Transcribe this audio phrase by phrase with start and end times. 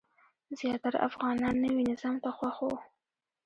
[0.59, 2.75] زیاتره افغانان نوي نظام ته خوښ وو.